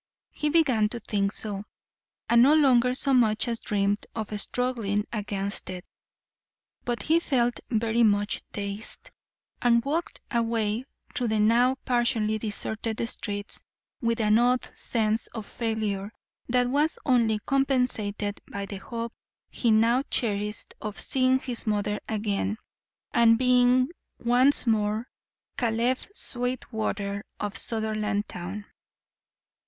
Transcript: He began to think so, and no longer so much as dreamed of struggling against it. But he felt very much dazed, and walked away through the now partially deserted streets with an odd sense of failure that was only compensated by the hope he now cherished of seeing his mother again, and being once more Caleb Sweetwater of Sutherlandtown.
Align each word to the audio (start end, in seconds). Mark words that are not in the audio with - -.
He 0.31 0.49
began 0.49 0.89
to 0.89 0.99
think 0.99 1.31
so, 1.31 1.63
and 2.27 2.41
no 2.41 2.55
longer 2.55 2.95
so 2.95 3.13
much 3.13 3.47
as 3.47 3.59
dreamed 3.59 4.07
of 4.15 4.33
struggling 4.41 5.05
against 5.13 5.69
it. 5.69 5.85
But 6.83 7.03
he 7.03 7.19
felt 7.19 7.59
very 7.69 8.01
much 8.01 8.41
dazed, 8.51 9.11
and 9.61 9.85
walked 9.85 10.19
away 10.31 10.85
through 11.13 11.27
the 11.27 11.37
now 11.39 11.75
partially 11.85 12.39
deserted 12.39 13.07
streets 13.07 13.61
with 14.01 14.19
an 14.19 14.39
odd 14.39 14.67
sense 14.75 15.27
of 15.35 15.45
failure 15.45 16.11
that 16.49 16.67
was 16.67 16.97
only 17.05 17.37
compensated 17.45 18.41
by 18.51 18.65
the 18.65 18.77
hope 18.77 19.13
he 19.51 19.69
now 19.69 20.01
cherished 20.09 20.73
of 20.81 20.99
seeing 20.99 21.37
his 21.37 21.67
mother 21.67 21.99
again, 22.09 22.57
and 23.13 23.37
being 23.37 23.89
once 24.17 24.65
more 24.65 25.07
Caleb 25.59 25.99
Sweetwater 26.11 27.23
of 27.39 27.53
Sutherlandtown. 27.53 28.65